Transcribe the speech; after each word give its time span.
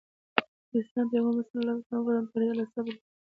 د 0.69 0.71
اسلام 0.81 1.05
پيغمبر 1.11 1.43
ص 1.49 1.51
وفرمايل 1.55 2.25
بريا 2.31 2.53
له 2.59 2.65
صبر 2.73 2.93
سره 3.01 3.01
ده. 3.01 3.03